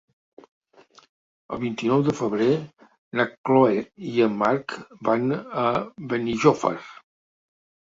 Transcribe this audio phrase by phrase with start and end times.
[1.57, 2.47] El vint-i-nou de febrer
[3.21, 4.75] na Chloé i en Marc
[5.11, 5.31] van
[5.67, 5.69] a
[6.17, 6.77] Benijòfar.